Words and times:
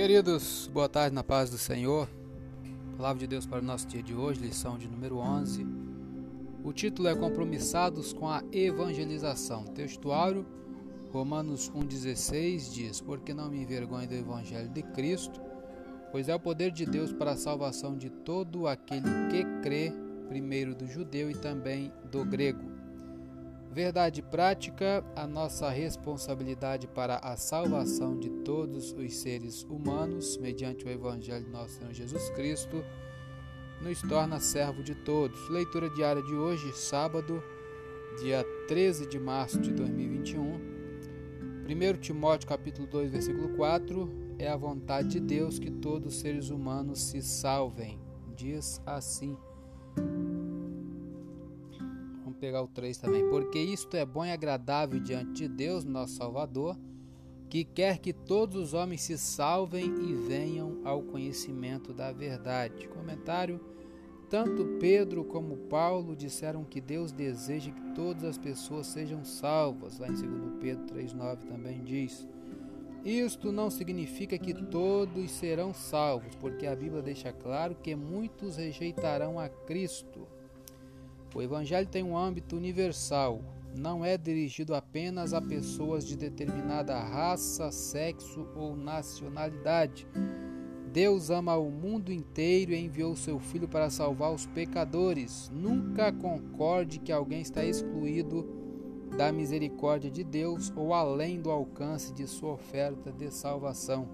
Queridos, 0.00 0.66
boa 0.72 0.88
tarde 0.88 1.14
na 1.14 1.22
paz 1.22 1.50
do 1.50 1.58
Senhor. 1.58 2.08
Palavra 2.96 3.18
de 3.20 3.26
Deus 3.26 3.44
para 3.44 3.58
o 3.58 3.62
nosso 3.62 3.86
dia 3.86 4.02
de 4.02 4.14
hoje, 4.14 4.40
lição 4.40 4.78
de 4.78 4.88
número 4.88 5.18
11. 5.18 5.66
O 6.64 6.72
título 6.72 7.06
é 7.06 7.14
Compromissados 7.14 8.14
com 8.14 8.26
a 8.26 8.42
Evangelização. 8.50 9.64
Textuário, 9.64 10.46
Romanos 11.12 11.70
1,16 11.72 12.72
diz: 12.72 12.98
Porque 13.02 13.34
não 13.34 13.50
me 13.50 13.60
envergonho 13.60 14.08
do 14.08 14.14
Evangelho 14.14 14.70
de 14.70 14.82
Cristo, 14.82 15.38
pois 16.10 16.30
é 16.30 16.34
o 16.34 16.40
poder 16.40 16.70
de 16.70 16.86
Deus 16.86 17.12
para 17.12 17.32
a 17.32 17.36
salvação 17.36 17.94
de 17.94 18.08
todo 18.08 18.66
aquele 18.66 19.04
que 19.30 19.44
crê, 19.60 19.92
primeiro 20.30 20.74
do 20.74 20.86
judeu 20.86 21.30
e 21.30 21.34
também 21.34 21.92
do 22.10 22.24
grego. 22.24 22.69
Verdade 23.72 24.20
prática, 24.20 25.04
a 25.14 25.28
nossa 25.28 25.70
responsabilidade 25.70 26.88
para 26.88 27.18
a 27.18 27.36
salvação 27.36 28.18
de 28.18 28.28
todos 28.28 28.92
os 28.92 29.16
seres 29.18 29.62
humanos, 29.62 30.36
mediante 30.38 30.84
o 30.84 30.90
Evangelho 30.90 31.44
de 31.44 31.50
nosso 31.52 31.78
Senhor 31.78 31.92
Jesus 31.92 32.30
Cristo, 32.30 32.84
nos 33.80 34.02
torna 34.02 34.40
servo 34.40 34.82
de 34.82 34.96
todos. 34.96 35.48
Leitura 35.48 35.88
diária 35.88 36.20
de 36.20 36.34
hoje, 36.34 36.72
sábado, 36.74 37.40
dia 38.20 38.44
13 38.66 39.06
de 39.06 39.20
março 39.20 39.60
de 39.60 39.72
2021. 39.72 40.42
1 40.42 42.00
Timóteo 42.00 42.48
capítulo 42.48 42.88
2, 42.88 43.12
versículo 43.12 43.50
4, 43.50 44.34
é 44.36 44.48
a 44.48 44.56
vontade 44.56 45.10
de 45.10 45.20
Deus 45.20 45.60
que 45.60 45.70
todos 45.70 46.14
os 46.14 46.20
seres 46.20 46.50
humanos 46.50 47.00
se 47.00 47.22
salvem. 47.22 48.00
Diz 48.34 48.82
assim: 48.84 49.38
pegar 52.40 52.62
o 52.62 52.68
3 52.68 52.96
também. 52.96 53.28
Porque 53.28 53.58
isto 53.58 53.96
é 53.96 54.04
bom 54.04 54.24
e 54.24 54.32
agradável 54.32 54.98
diante 54.98 55.42
de 55.42 55.48
Deus, 55.48 55.84
nosso 55.84 56.14
Salvador, 56.14 56.76
que 57.48 57.64
quer 57.64 57.98
que 57.98 58.12
todos 58.12 58.56
os 58.56 58.74
homens 58.74 59.02
se 59.02 59.18
salvem 59.18 59.84
e 59.84 60.14
venham 60.14 60.80
ao 60.84 61.02
conhecimento 61.02 61.92
da 61.92 62.10
verdade. 62.10 62.88
Comentário: 62.88 63.60
Tanto 64.28 64.78
Pedro 64.78 65.24
como 65.24 65.56
Paulo 65.56 66.16
disseram 66.16 66.64
que 66.64 66.80
Deus 66.80 67.12
deseja 67.12 67.70
que 67.70 67.94
todas 67.94 68.24
as 68.24 68.38
pessoas 68.38 68.86
sejam 68.86 69.24
salvas. 69.24 69.98
Lá 69.98 70.08
em 70.08 70.14
2 70.14 70.54
Pedro 70.60 70.86
3,9 70.86 71.44
também 71.44 71.82
diz. 71.84 72.26
Isto 73.04 73.50
não 73.50 73.70
significa 73.70 74.36
que 74.38 74.52
todos 74.52 75.30
serão 75.30 75.72
salvos, 75.72 76.34
porque 76.34 76.66
a 76.66 76.76
Bíblia 76.76 77.00
deixa 77.00 77.32
claro 77.32 77.74
que 77.74 77.96
muitos 77.96 78.56
rejeitarão 78.56 79.40
a 79.40 79.48
Cristo. 79.48 80.28
O 81.34 81.40
Evangelho 81.40 81.86
tem 81.86 82.02
um 82.02 82.16
âmbito 82.16 82.56
universal, 82.56 83.40
não 83.76 84.04
é 84.04 84.18
dirigido 84.18 84.74
apenas 84.74 85.32
a 85.32 85.40
pessoas 85.40 86.04
de 86.04 86.16
determinada 86.16 86.98
raça, 86.98 87.70
sexo 87.70 88.46
ou 88.56 88.74
nacionalidade. 88.74 90.06
Deus 90.92 91.30
ama 91.30 91.56
o 91.56 91.70
mundo 91.70 92.12
inteiro 92.12 92.72
e 92.72 92.84
enviou 92.84 93.14
seu 93.14 93.38
Filho 93.38 93.68
para 93.68 93.90
salvar 93.90 94.32
os 94.32 94.46
pecadores. 94.46 95.48
Nunca 95.54 96.12
concorde 96.12 96.98
que 96.98 97.12
alguém 97.12 97.40
está 97.40 97.64
excluído 97.64 98.58
da 99.16 99.30
misericórdia 99.30 100.10
de 100.10 100.24
Deus 100.24 100.72
ou 100.74 100.92
além 100.92 101.40
do 101.40 101.50
alcance 101.50 102.12
de 102.12 102.26
sua 102.26 102.54
oferta 102.54 103.12
de 103.12 103.30
salvação. 103.30 104.08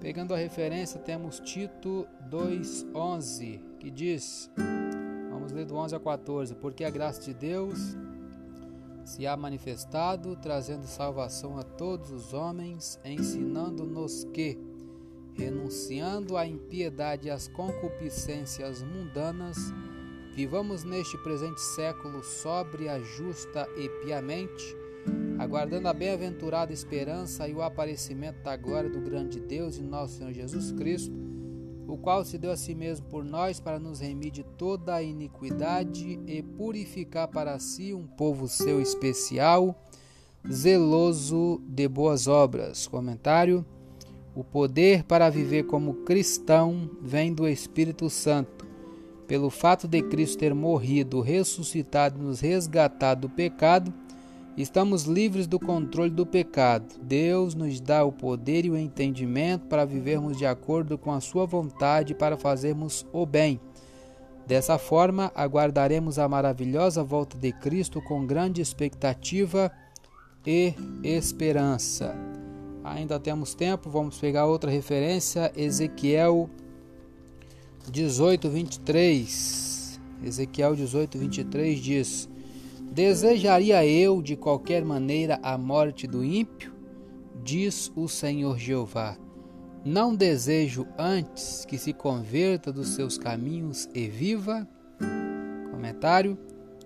Pegando 0.00 0.32
a 0.32 0.38
referência, 0.38 0.98
temos 0.98 1.38
Tito 1.40 2.06
2,11, 2.30 3.60
que 3.78 3.90
diz. 3.90 4.50
Do 5.70 5.76
11 5.76 5.94
a 5.94 6.00
14. 6.00 6.54
Porque 6.56 6.82
a 6.82 6.90
graça 6.90 7.20
de 7.22 7.32
Deus 7.32 7.96
se 9.04 9.24
há 9.24 9.36
manifestado, 9.36 10.36
trazendo 10.36 10.84
salvação 10.84 11.56
a 11.56 11.62
todos 11.62 12.10
os 12.10 12.34
homens, 12.34 12.98
ensinando-nos 13.04 14.24
que, 14.24 14.58
renunciando 15.34 16.36
à 16.36 16.44
impiedade 16.44 17.28
e 17.28 17.30
às 17.30 17.46
concupiscências 17.46 18.82
mundanas, 18.82 19.56
vivamos 20.34 20.82
neste 20.82 21.16
presente 21.18 21.60
século 21.60 22.22
sóbria, 22.24 23.00
justa 23.00 23.68
e 23.76 23.88
piamente, 24.04 24.76
aguardando 25.38 25.86
a 25.86 25.92
bem-aventurada 25.92 26.72
esperança 26.72 27.48
e 27.48 27.54
o 27.54 27.62
aparecimento 27.62 28.42
da 28.42 28.56
glória 28.56 28.90
do 28.90 29.00
grande 29.00 29.38
Deus 29.38 29.78
e 29.78 29.82
nosso 29.82 30.18
Senhor 30.18 30.32
Jesus 30.32 30.72
Cristo 30.72 31.29
o 31.90 31.96
qual 31.96 32.24
se 32.24 32.38
deu 32.38 32.52
a 32.52 32.56
si 32.56 32.72
mesmo 32.72 33.06
por 33.06 33.24
nós 33.24 33.58
para 33.58 33.80
nos 33.80 33.98
remir 33.98 34.30
de 34.30 34.44
toda 34.44 34.94
a 34.94 35.02
iniquidade 35.02 36.20
e 36.24 36.40
purificar 36.40 37.26
para 37.26 37.58
si 37.58 37.92
um 37.92 38.06
povo 38.06 38.46
seu 38.46 38.80
especial, 38.80 39.74
zeloso 40.48 41.60
de 41.66 41.88
boas 41.88 42.28
obras. 42.28 42.86
Comentário: 42.86 43.66
O 44.34 44.44
poder 44.44 45.02
para 45.02 45.28
viver 45.28 45.64
como 45.64 46.04
cristão 46.04 46.88
vem 47.02 47.34
do 47.34 47.48
Espírito 47.48 48.08
Santo. 48.08 48.68
Pelo 49.26 49.50
fato 49.50 49.88
de 49.88 50.00
Cristo 50.02 50.38
ter 50.38 50.54
morrido, 50.54 51.20
ressuscitado 51.20 52.20
e 52.20 52.22
nos 52.22 52.40
resgatado 52.40 53.22
do 53.22 53.30
pecado, 53.30 53.92
Estamos 54.56 55.04
livres 55.04 55.46
do 55.46 55.58
controle 55.58 56.10
do 56.10 56.26
pecado. 56.26 56.86
Deus 57.00 57.54
nos 57.54 57.80
dá 57.80 58.04
o 58.04 58.12
poder 58.12 58.64
e 58.64 58.70
o 58.70 58.76
entendimento 58.76 59.66
para 59.66 59.84
vivermos 59.84 60.36
de 60.36 60.44
acordo 60.44 60.98
com 60.98 61.12
a 61.12 61.20
Sua 61.20 61.46
vontade 61.46 62.14
para 62.14 62.36
fazermos 62.36 63.06
o 63.12 63.24
bem. 63.24 63.60
Dessa 64.46 64.78
forma, 64.78 65.30
aguardaremos 65.34 66.18
a 66.18 66.28
maravilhosa 66.28 67.04
volta 67.04 67.38
de 67.38 67.52
Cristo 67.52 68.02
com 68.02 68.26
grande 68.26 68.60
expectativa 68.60 69.70
e 70.44 70.74
esperança. 71.04 72.16
Ainda 72.82 73.20
temos 73.20 73.54
tempo, 73.54 73.88
vamos 73.88 74.18
pegar 74.18 74.46
outra 74.46 74.70
referência, 74.70 75.52
Ezequiel 75.56 76.50
18, 77.90 78.48
23. 78.50 80.00
Ezequiel 80.24 80.74
18, 80.74 81.18
23 81.18 81.78
diz. 81.78 82.28
Desejaria 82.90 83.86
eu 83.86 84.20
de 84.20 84.34
qualquer 84.34 84.84
maneira 84.84 85.38
a 85.44 85.56
morte 85.56 86.08
do 86.08 86.24
ímpio? 86.24 86.72
Diz 87.40 87.90
o 87.94 88.08
Senhor 88.08 88.58
Jeová. 88.58 89.16
Não 89.84 90.12
desejo 90.12 90.84
antes 90.98 91.64
que 91.64 91.78
se 91.78 91.92
converta 91.92 92.72
dos 92.72 92.88
seus 92.88 93.16
caminhos 93.16 93.88
e 93.94 94.08
viva? 94.08 94.68
Comentário: 95.70 96.36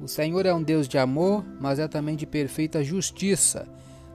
O 0.00 0.06
Senhor 0.06 0.46
é 0.46 0.54
um 0.54 0.62
Deus 0.62 0.86
de 0.86 0.98
amor, 0.98 1.44
mas 1.60 1.80
é 1.80 1.88
também 1.88 2.14
de 2.14 2.26
perfeita 2.26 2.82
justiça. 2.84 3.66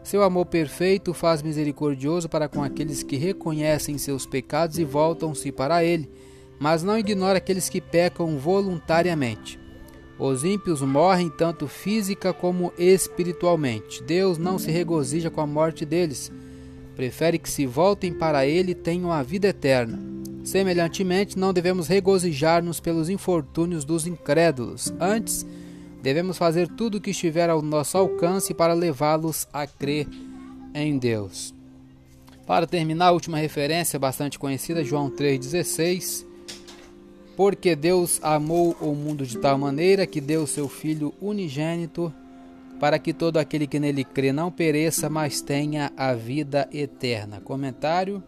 Seu 0.01 0.23
amor 0.23 0.45
perfeito 0.45 1.13
faz 1.13 1.41
misericordioso 1.41 2.29
para 2.29 2.47
com 2.47 2.63
aqueles 2.63 3.03
que 3.03 3.17
reconhecem 3.17 3.97
seus 3.97 4.25
pecados 4.25 4.79
e 4.79 4.85
voltam-se 4.85 5.51
para 5.51 5.83
Ele, 5.83 6.09
mas 6.57 6.81
não 6.81 6.97
ignora 6.97 7.39
aqueles 7.39 7.67
que 7.67 7.81
pecam 7.81 8.37
voluntariamente. 8.37 9.62
Os 10.25 10.45
ímpios 10.45 10.81
morrem 10.81 11.29
tanto 11.29 11.67
física 11.67 12.31
como 12.31 12.71
espiritualmente. 12.77 14.01
Deus 14.01 14.37
não 14.37 14.57
se 14.57 14.71
regozija 14.71 15.29
com 15.29 15.41
a 15.41 15.45
morte 15.45 15.83
deles. 15.83 16.31
Prefere 16.95 17.37
que 17.37 17.49
se 17.49 17.65
voltem 17.65 18.13
para 18.13 18.47
Ele 18.47 18.71
e 18.71 18.75
tenham 18.75 19.11
a 19.11 19.21
vida 19.21 19.49
eterna. 19.49 19.99
Semelhantemente, 20.41 21.37
não 21.37 21.51
devemos 21.51 21.87
regozijar-nos 21.87 22.79
pelos 22.79 23.09
infortúnios 23.09 23.83
dos 23.83 24.07
incrédulos. 24.07 24.93
Antes, 24.97 25.45
devemos 26.01 26.37
fazer 26.37 26.69
tudo 26.69 26.99
o 26.99 27.01
que 27.01 27.11
estiver 27.11 27.49
ao 27.49 27.61
nosso 27.61 27.97
alcance 27.97 28.53
para 28.53 28.73
levá-los 28.73 29.45
a 29.51 29.67
crer 29.67 30.07
em 30.73 30.97
Deus. 30.97 31.53
Para 32.47 32.65
terminar, 32.65 33.07
a 33.07 33.11
última 33.11 33.39
referência 33.39 33.99
bastante 33.99 34.39
conhecida, 34.39 34.85
João 34.85 35.09
3,16 35.09 36.31
porque 37.35 37.75
Deus 37.75 38.19
amou 38.21 38.75
o 38.79 38.93
mundo 38.93 39.25
de 39.25 39.37
tal 39.37 39.57
maneira 39.57 40.05
que 40.05 40.21
deu 40.21 40.45
seu 40.45 40.69
Filho 40.69 41.13
unigênito, 41.19 42.13
para 42.79 42.99
que 42.99 43.13
todo 43.13 43.37
aquele 43.37 43.65
que 43.65 43.79
nele 43.79 44.03
crê 44.03 44.31
não 44.31 44.51
pereça, 44.51 45.09
mas 45.09 45.41
tenha 45.41 45.91
a 45.97 46.13
vida 46.13 46.67
eterna. 46.71 47.41
Comentário: 47.41 48.23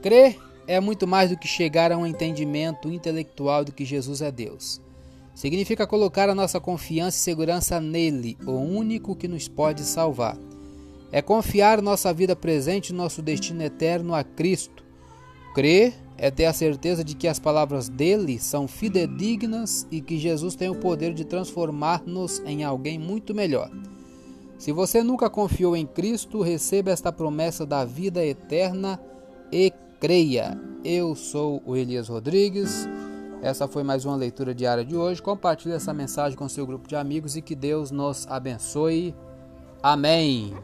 Crer 0.00 0.38
é 0.66 0.80
muito 0.80 1.06
mais 1.06 1.30
do 1.30 1.36
que 1.36 1.48
chegar 1.48 1.92
a 1.92 1.98
um 1.98 2.06
entendimento 2.06 2.88
intelectual 2.88 3.64
de 3.64 3.72
que 3.72 3.84
Jesus 3.84 4.22
é 4.22 4.30
Deus. 4.30 4.80
Significa 5.34 5.86
colocar 5.86 6.28
a 6.28 6.34
nossa 6.34 6.60
confiança 6.60 7.16
e 7.16 7.20
segurança 7.20 7.80
nele, 7.80 8.36
o 8.46 8.52
único 8.52 9.16
que 9.16 9.28
nos 9.28 9.48
pode 9.48 9.82
salvar. 9.82 10.36
É 11.12 11.20
confiar 11.20 11.82
nossa 11.82 12.12
vida 12.14 12.36
presente 12.36 12.90
e 12.90 12.94
nosso 12.94 13.20
destino 13.20 13.62
eterno 13.62 14.14
a 14.14 14.22
Cristo 14.22 14.89
Crer 15.54 15.94
é 16.16 16.30
ter 16.30 16.44
a 16.44 16.52
certeza 16.52 17.02
de 17.02 17.14
que 17.14 17.26
as 17.26 17.38
palavras 17.38 17.88
dele 17.88 18.38
são 18.38 18.68
fidedignas 18.68 19.86
e 19.90 20.00
que 20.00 20.18
Jesus 20.18 20.54
tem 20.54 20.68
o 20.68 20.74
poder 20.74 21.14
de 21.14 21.24
transformar-nos 21.24 22.40
em 22.44 22.62
alguém 22.62 22.98
muito 22.98 23.34
melhor. 23.34 23.70
Se 24.58 24.72
você 24.72 25.02
nunca 25.02 25.30
confiou 25.30 25.74
em 25.74 25.86
Cristo, 25.86 26.42
receba 26.42 26.90
esta 26.90 27.10
promessa 27.10 27.64
da 27.64 27.84
vida 27.84 28.24
eterna 28.24 29.00
e 29.50 29.72
creia. 29.98 30.60
Eu 30.84 31.14
sou 31.14 31.62
o 31.64 31.74
Elias 31.74 32.08
Rodrigues. 32.08 32.86
Essa 33.42 33.66
foi 33.66 33.82
mais 33.82 34.04
uma 34.04 34.16
leitura 34.16 34.54
diária 34.54 34.84
de 34.84 34.94
hoje. 34.94 35.22
Compartilhe 35.22 35.74
essa 35.74 35.94
mensagem 35.94 36.36
com 36.36 36.46
seu 36.46 36.66
grupo 36.66 36.86
de 36.86 36.94
amigos 36.94 37.36
e 37.36 37.42
que 37.42 37.54
Deus 37.54 37.90
nos 37.90 38.26
abençoe. 38.28 39.14
Amém. 39.82 40.54